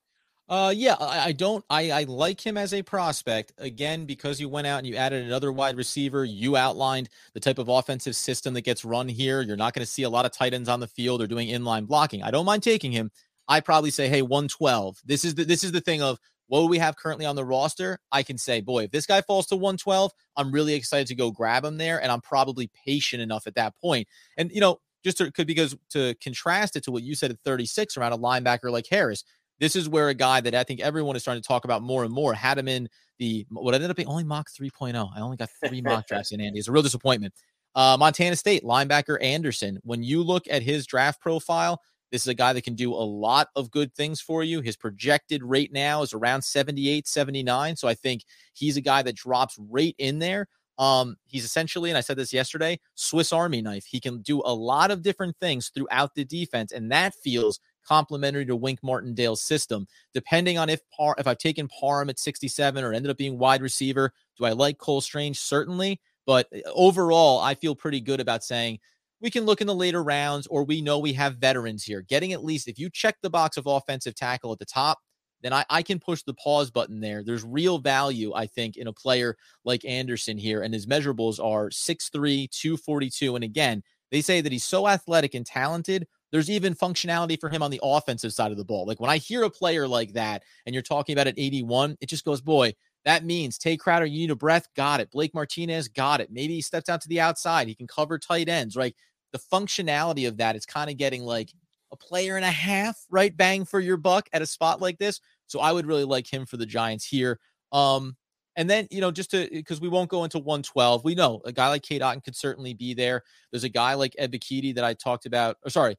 [0.48, 1.62] Uh, yeah, I, I don't.
[1.68, 5.26] I, I like him as a prospect again because you went out and you added
[5.26, 6.24] another wide receiver.
[6.24, 9.42] You outlined the type of offensive system that gets run here.
[9.42, 11.48] You're not going to see a lot of tight ends on the field or doing
[11.48, 12.22] inline blocking.
[12.22, 13.10] I don't mind taking him.
[13.46, 15.02] I probably say, hey, 112.
[15.04, 17.98] This is the this is the thing of what we have currently on the roster?
[18.10, 21.30] I can say, boy, if this guy falls to 112, I'm really excited to go
[21.30, 24.08] grab him there, and I'm probably patient enough at that point.
[24.38, 27.96] And you know, just to, because to contrast it to what you said at 36
[27.96, 29.24] around a linebacker like Harris,
[29.60, 32.04] this is where a guy that I think everyone is starting to talk about more
[32.04, 35.10] and more had him in the what ended up being only mock 3.0.
[35.14, 36.58] I only got three mock drafts in Andy.
[36.58, 37.34] It's a real disappointment.
[37.74, 39.78] Uh, Montana State linebacker Andersen.
[39.82, 42.96] When you look at his draft profile, this is a guy that can do a
[42.96, 44.60] lot of good things for you.
[44.60, 47.76] His projected rate now is around 78, 79.
[47.76, 48.22] So I think
[48.54, 50.48] he's a guy that drops right in there.
[50.78, 53.84] Um, he's essentially, and I said this yesterday, Swiss Army knife.
[53.84, 58.44] He can do a lot of different things throughout the defense, and that feels complementary
[58.46, 59.86] to Wink Martindale's system.
[60.12, 63.62] Depending on if Par, if I've taken Parham at 67 or ended up being wide
[63.62, 65.38] receiver, do I like Cole Strange?
[65.38, 68.78] Certainly, but uh, overall, I feel pretty good about saying
[69.20, 72.02] we can look in the later rounds, or we know we have veterans here.
[72.02, 74.98] Getting at least if you check the box of offensive tackle at the top,
[75.42, 77.22] then I, I can push the pause button there.
[77.24, 80.62] There's real value, I think, in a player like Andersen here.
[80.62, 83.34] And his measurables are 6'3, 242.
[83.34, 86.06] And again, they say that he's so athletic and talented.
[86.30, 88.86] There's even functionality for him on the offensive side of the ball.
[88.86, 92.08] Like when I hear a player like that and you're talking about at 81, it
[92.08, 94.68] just goes, boy, that means Tae Crowder, you need a breath.
[94.76, 95.10] Got it.
[95.10, 96.30] Blake Martinez, got it.
[96.30, 97.68] Maybe he steps out to the outside.
[97.68, 98.94] He can cover tight ends, right?
[99.32, 101.50] The functionality of that is kind of getting like
[101.92, 103.34] a player and a half, right?
[103.34, 105.20] Bang for your buck at a spot like this.
[105.46, 107.40] So I would really like him for the Giants here.
[107.72, 108.16] Um,
[108.56, 111.04] and then, you know, just to because we won't go into 112.
[111.04, 113.22] We know a guy like Cade Otton could certainly be there.
[113.52, 115.56] There's a guy like Ebiketie that I talked about.
[115.64, 115.96] Or sorry,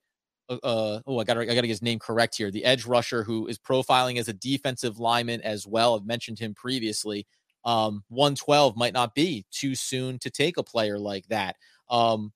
[0.49, 2.51] uh, uh, oh, I got I got to get his name correct here.
[2.51, 5.95] The edge rusher who is profiling as a defensive lineman as well.
[5.95, 7.27] I've mentioned him previously.
[7.65, 11.57] Um, 112 might not be too soon to take a player like that.
[11.89, 12.31] Um,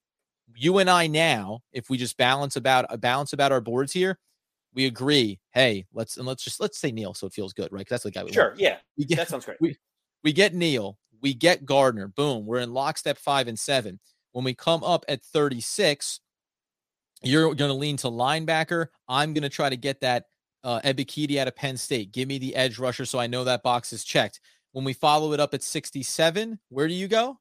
[0.54, 3.92] you and I now, if we just balance about a uh, balance about our boards
[3.92, 4.18] here,
[4.74, 5.40] we agree.
[5.52, 7.80] Hey, let's and let's just let's say Neal, so it feels good, right?
[7.80, 8.60] Because that's the guy we sure, want.
[8.60, 9.60] yeah, we get, that sounds great.
[9.60, 9.76] We,
[10.22, 12.08] we get Neal, we get Gardner.
[12.08, 13.98] Boom, we're in lockstep five and seven.
[14.32, 16.20] When we come up at 36,
[17.22, 18.88] you're going to lean to linebacker.
[19.08, 20.24] I'm going to try to get that
[20.62, 22.12] uh, Ebiketie out of Penn State.
[22.12, 24.40] Give me the edge rusher so I know that box is checked.
[24.72, 27.38] When we follow it up at 67, where do you go?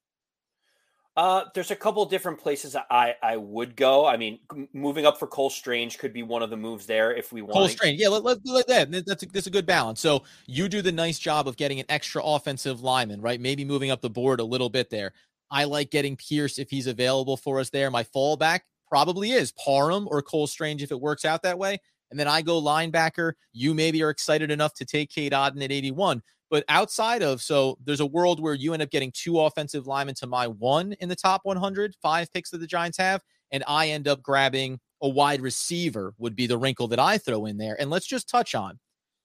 [1.16, 4.04] Uh, there's a couple different places I I would go.
[4.06, 4.40] I mean,
[4.74, 7.54] moving up for Cole Strange could be one of the moves there if we want.
[7.54, 9.06] Cole Strange, yeah, let, let, let that.
[9.06, 10.00] That's a, that's a good balance.
[10.00, 13.40] So you do the nice job of getting an extra offensive lineman, right?
[13.40, 15.14] Maybe moving up the board a little bit there.
[15.52, 17.92] I like getting Pierce if he's available for us there.
[17.92, 18.62] My fallback
[18.94, 21.80] probably is Parham or Cole Strange if it works out that way.
[22.12, 23.34] And then I go linebacker.
[23.52, 26.22] You maybe are excited enough to take Cade Otton at 81.
[26.52, 30.14] But outside of, so there's a world where you end up getting two offensive linemen
[30.20, 33.90] to my one in the top 100, five picks that the Giants have, and I
[33.90, 37.76] end up grabbing a wide receiver, would be the wrinkle that I throw in there.
[37.82, 38.78] And let's just touch on,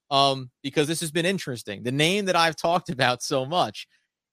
[0.09, 1.83] um, because this has been interesting.
[1.83, 3.87] The name that I've talked about so much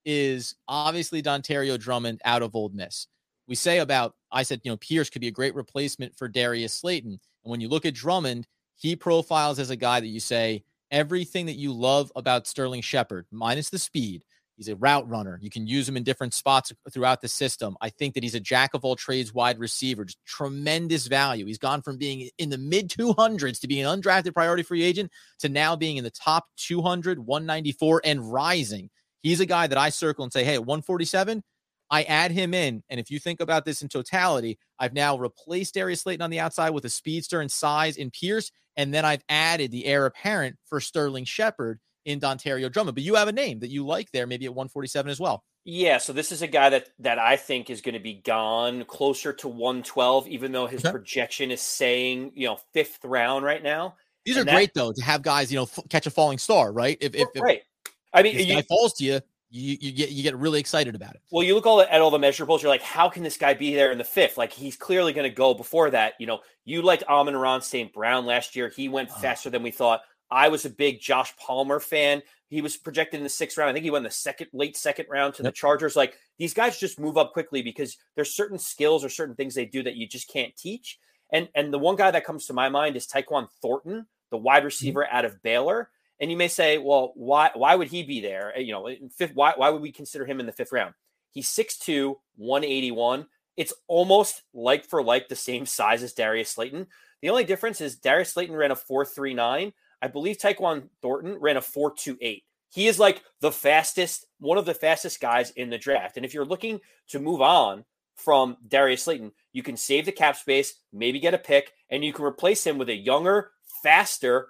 [0.07, 3.07] is obviously Dontario Drummond out of Ole Miss.
[3.49, 6.75] We say about, I said, you know, Pierce could be a great replacement for Darius
[6.75, 7.13] Slayton.
[7.45, 11.47] And when you look at Drummond, he profiles as a guy that you say, everything
[11.47, 14.25] that you love about Sterling Shepard, minus the speed.
[14.57, 15.39] He's a route runner.
[15.43, 17.77] You can use him in different spots throughout the system.
[17.83, 21.45] I think that he's a jack of all trades wide receiver, just tremendous value.
[21.45, 25.13] He's gone from being in the mid 200s to being an undrafted priority free agent
[25.41, 28.89] to now being in the top 200, 194, and rising.
[29.21, 31.43] He's a guy that I circle and say, hey, at 147,
[31.91, 32.83] I add him in.
[32.89, 36.41] And if you think about this in totality, I've now replaced Darius Slayton on the
[36.41, 38.51] outside with a speedster and size in Pierce.
[38.77, 42.95] And then I've added the heir apparent for Sterling Shepard in Dontario Drummond.
[42.95, 45.45] But you have a name that you like there, maybe at 147 as well.
[45.69, 48.85] Yeah, so this is a guy that that I think is going to be gone
[48.85, 50.93] closer to 112, even though his okay.
[50.93, 53.97] projection is saying you know fifth round right now.
[54.25, 56.39] These and are that, great though to have guys you know f- catch a falling
[56.39, 56.97] star, right?
[57.01, 59.21] If if, right, if, I mean, if guy falls to you,
[59.57, 61.23] you, you get you get really excited about it.
[61.31, 62.63] Well, you look all at all the measurables.
[62.63, 64.37] You're like, how can this guy be there in the fifth?
[64.37, 66.15] Like he's clearly going to go before that.
[66.19, 67.93] You know, you liked Amon-Ra St.
[67.93, 68.69] Brown last year.
[68.69, 69.21] He went uh-huh.
[69.21, 70.03] faster than we thought.
[70.31, 72.23] I was a big Josh Palmer fan.
[72.49, 73.71] He was projected in the sixth round.
[73.71, 75.53] I think he went the second, late second round to yep.
[75.53, 75.97] the Chargers.
[75.97, 79.65] Like these guys just move up quickly because there's certain skills or certain things they
[79.65, 80.99] do that you just can't teach.
[81.33, 84.59] And and the one guy that comes to my mind is Tyquan Thornton, the wide
[84.59, 84.67] mm-hmm.
[84.67, 85.17] receiver mm-hmm.
[85.17, 85.91] out of Baylor.
[86.21, 88.53] And you may say, well, why why would he be there?
[88.57, 90.95] Eh, you know, fifth, why why would we consider him in the fifth round?
[91.33, 93.27] He's 6'2, 181.
[93.57, 96.87] It's almost like for like the same size as Darius Slayton.
[97.21, 99.73] The only difference is Darius Slayton ran a 4.39.
[100.03, 102.43] I believe Tyquan Thornton ran a 4.28.
[102.71, 106.17] He is like the fastest, one of the fastest guys in the draft.
[106.17, 107.85] And if you're looking to move on
[108.17, 112.13] from Darius Slayton, you can save the cap space, maybe get a pick, and you
[112.13, 113.51] can replace him with a younger,
[113.83, 114.49] faster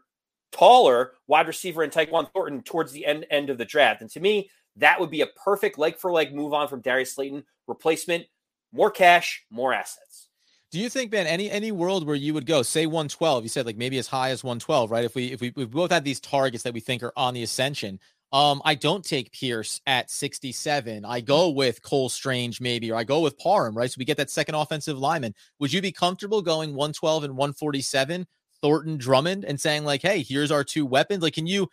[0.52, 4.00] taller wide receiver in Tyquan Thornton towards the end end of the draft.
[4.00, 7.14] And to me, that would be a perfect leg for leg move on from Darius
[7.14, 8.26] Slayton replacement.
[8.72, 10.28] More cash, more assets.
[10.72, 13.66] Do you think, man, any any world where you would go, say 112, you said
[13.66, 15.04] like maybe as high as 112, right?
[15.04, 17.42] If we if we, we both had these targets that we think are on the
[17.42, 18.00] ascension,
[18.32, 21.04] Um, I don't take Pierce at 67.
[21.04, 23.90] I go with Cole Strange, maybe, or I go with Parham, right?
[23.90, 25.34] So we get that second offensive lineman.
[25.60, 28.26] Would you be comfortable going 112 and 147,
[28.60, 31.22] Thornton Drummond, and saying, like, hey, here's our two weapons?
[31.22, 31.68] Like, can you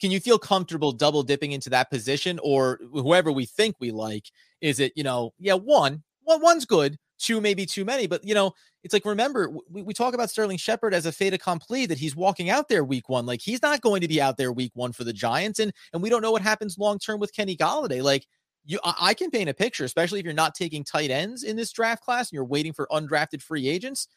[0.00, 2.38] can you feel comfortable double dipping into that position?
[2.42, 6.98] Or whoever we think we like, is it, you know, yeah, one, one one's good,
[7.18, 8.06] two maybe too many.
[8.06, 8.52] But you know,
[8.84, 12.16] it's like remember we, we talk about Sterling Shepard as a fait accompli that he's
[12.16, 13.26] walking out there week one.
[13.26, 16.02] Like he's not going to be out there week one for the Giants, and and
[16.02, 18.02] we don't know what happens long term with Kenny Golladay.
[18.02, 18.26] Like
[18.64, 21.72] you, I can paint a picture, especially if you're not taking tight ends in this
[21.72, 24.08] draft class and you're waiting for undrafted free agents.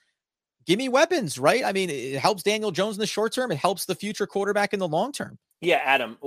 [0.66, 1.64] Give me weapons, right?
[1.64, 3.52] I mean, it helps Daniel Jones in the short term.
[3.52, 5.38] It helps the future quarterback in the long term.
[5.62, 6.18] Yeah, Adam,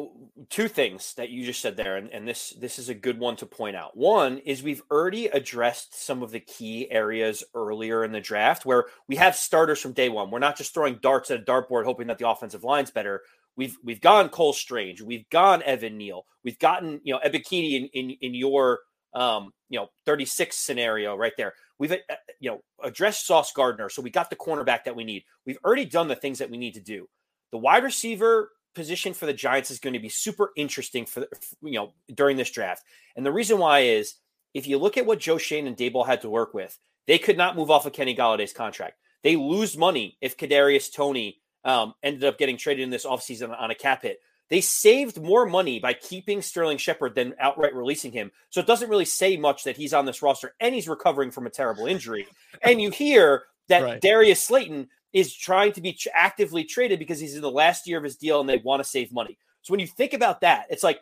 [0.49, 3.35] two things that you just said there, and, and this this is a good one
[3.37, 3.97] to point out.
[3.97, 8.85] One is we've already addressed some of the key areas earlier in the draft where
[9.09, 10.31] we have starters from day one.
[10.31, 13.23] We're not just throwing darts at a dartboard hoping that the offensive line's better.
[13.57, 17.88] We've we've gone Cole Strange, we've gone Evan Neal, we've gotten you know Ebiketie in
[17.92, 18.81] in, in your
[19.14, 21.55] um you know 36 scenario right there.
[21.79, 21.96] We've uh,
[22.40, 25.24] you know addressed Sauce Gardner, so we got the cornerback that we need.
[25.46, 27.09] We've already done the things that we need to do.
[27.53, 31.27] The wide receiver position for the Giants is going to be super interesting for
[31.62, 32.85] you know during this draft.
[33.16, 34.14] And the reason why is
[34.53, 37.37] if you look at what Joe Schoen and Daboll had to work with, they could
[37.37, 38.98] not move off of Kenny Golladay's contract.
[39.22, 43.70] They lose money if Kadarius Toney um, ended up getting traded in this offseason on
[43.70, 44.18] a cap hit.
[44.50, 48.30] They saved more money by keeping Sterling Shepard than outright releasing him.
[48.50, 51.46] So it doesn't really say much that he's on this roster and he's recovering from
[51.46, 52.26] a terrible injury.
[52.62, 54.00] and you hear that right.
[54.00, 58.04] Darius Slayton is trying to be actively traded because he's in the last year of
[58.04, 59.38] his deal and they want to save money.
[59.62, 61.00] So when you think about that, it's like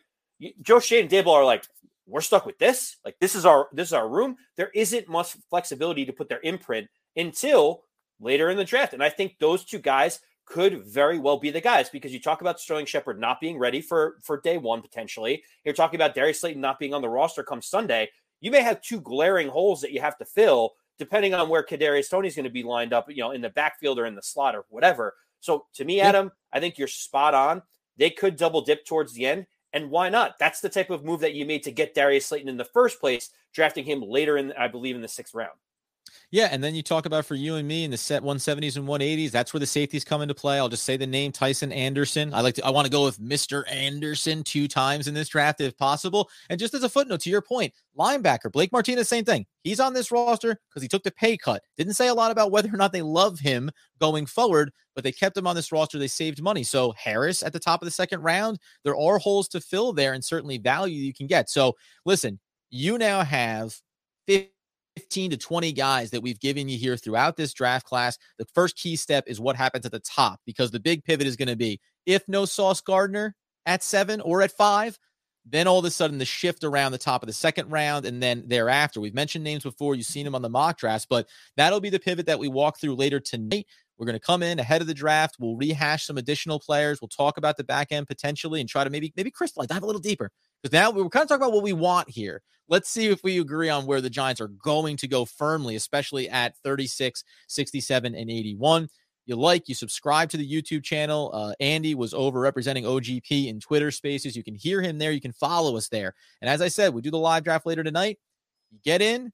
[0.60, 1.64] Joe Schoen and Daboll are like,
[2.06, 2.96] we're stuck with this.
[3.04, 4.36] Like this is our this is our room.
[4.56, 7.84] There isn't much flexibility to put their imprint until
[8.20, 8.92] later in the draft.
[8.92, 10.20] And I think those two guys
[10.52, 13.80] could very well be the guys because you talk about Sterling Shepard not being ready
[13.80, 15.42] for for day one potentially.
[15.64, 18.10] You're talking about Darius Slayton not being on the roster come Sunday.
[18.42, 22.10] You may have two glaring holes that you have to fill depending on where Kadarius
[22.10, 24.54] Toney's going to be lined up, you know, in the backfield or in the slot
[24.54, 25.14] or whatever.
[25.40, 27.62] So to me, Adam, I think you're spot on.
[27.96, 29.46] They could double dip towards the end.
[29.72, 30.38] And why not?
[30.38, 33.00] That's the type of move that you made to get Darius Slayton in the first
[33.00, 35.56] place, drafting him later in, I believe, in the sixth round.
[36.30, 38.86] Yeah, and then you talk about for you and me in the set 170s and
[38.88, 39.30] 180s.
[39.30, 40.58] That's where the safeties come into play.
[40.58, 42.32] I'll just say the name Tycen Anderson.
[42.32, 42.64] I like to.
[42.64, 46.30] I want to go with Mister Anderson two times in this draft if possible.
[46.48, 49.44] And just as a footnote to your point, linebacker Blake Martinez, same thing.
[49.62, 51.62] He's on this roster because he took the pay cut.
[51.76, 55.12] Didn't say a lot about whether or not they love him going forward, but they
[55.12, 55.98] kept him on this roster.
[55.98, 56.62] They saved money.
[56.64, 58.58] So Harris at the top of the second round.
[58.84, 61.50] There are holes to fill there, and certainly value you can get.
[61.50, 61.74] So
[62.06, 63.76] listen, you now have
[64.26, 64.50] 50
[64.96, 68.18] 15 to 20 guys that we've given you here throughout this draft class.
[68.38, 71.36] The first key step is what happens at the top because the big pivot is
[71.36, 73.34] going to be if no Sauce Gardner
[73.66, 74.98] at seven or at five,
[75.44, 78.22] then all of a sudden the shift around the top of the second round and
[78.22, 79.00] then thereafter.
[79.00, 81.98] We've mentioned names before, you've seen them on the mock drafts, but that'll be the
[81.98, 83.66] pivot that we walk through later tonight.
[83.98, 85.36] We're going to come in ahead of the draft.
[85.38, 87.00] We'll rehash some additional players.
[87.00, 89.86] We'll talk about the back end potentially and try to maybe maybe crystallize, dive a
[89.86, 90.30] little deeper.
[90.62, 92.42] Because now we're kind of talking about what we want here.
[92.68, 96.28] Let's see if we agree on where the Giants are going to go firmly, especially
[96.28, 98.88] at 36, 67, and 81.
[99.26, 101.30] You like, you subscribe to the YouTube channel.
[101.32, 104.36] Uh, Andy was over representing OGP in Twitter spaces.
[104.36, 105.12] You can hear him there.
[105.12, 106.14] You can follow us there.
[106.40, 108.18] And as I said, we do the live draft later tonight.
[108.70, 109.32] You get in,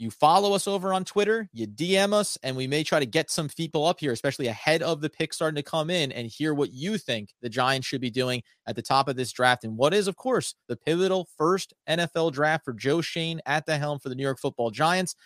[0.00, 3.30] you follow us over on Twitter, you DM us, and we may try to get
[3.30, 6.54] some people up here, especially ahead of the pick starting to come in, and hear
[6.54, 9.64] what you think the Giants should be doing at the top of this draft.
[9.64, 13.76] And what is, of course, the pivotal first NFL draft for Joe Schoen at the
[13.76, 15.16] helm for the New York football Giants.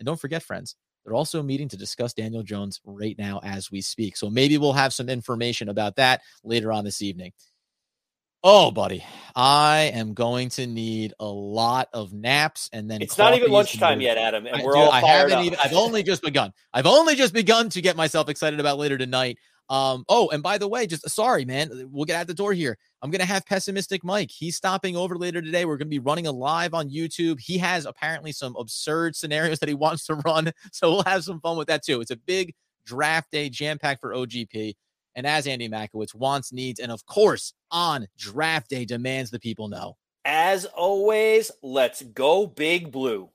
[0.00, 3.80] And don't forget, friends, they're also meeting to discuss Daniel Jones right now as we
[3.80, 4.16] speak.
[4.16, 7.32] So maybe we'll have some information about that later on this evening.
[8.46, 9.02] Oh, buddy,
[9.34, 14.02] I am going to need a lot of naps, and then it's not even lunchtime
[14.02, 14.92] yet, Adam, and we're I, all.
[14.92, 15.44] I haven't up.
[15.44, 15.58] even.
[15.64, 16.52] I've only just begun.
[16.70, 19.38] I've only just begun to get myself excited about later tonight.
[19.70, 20.04] Um.
[20.10, 21.88] Oh, and by the way, just sorry, man.
[21.90, 22.76] We'll get out the door here.
[23.00, 24.30] I'm gonna have pessimistic Mike.
[24.30, 25.64] He's stopping over later today.
[25.64, 27.40] We're gonna be running a live on YouTube.
[27.40, 31.40] He has apparently some absurd scenarios that he wants to run, so we'll have some
[31.40, 32.02] fun with that too.
[32.02, 32.52] It's a big
[32.84, 34.74] draft day, jam packed for OGP
[35.14, 39.68] and as Andy Makowitz wants, needs, and of course on draft day demands the people
[39.68, 39.96] know.
[40.24, 43.30] As always, let's go big blue.